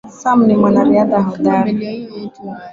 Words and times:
Sam 0.19 0.39
ni 0.47 0.55
mwanariadha 0.59 1.19
hodari 1.27 1.73